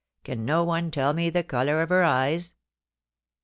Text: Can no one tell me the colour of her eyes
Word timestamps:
Can 0.23 0.45
no 0.45 0.63
one 0.63 0.89
tell 0.89 1.13
me 1.13 1.29
the 1.29 1.43
colour 1.43 1.83
of 1.83 1.89
her 1.89 2.01
eyes 2.03 2.55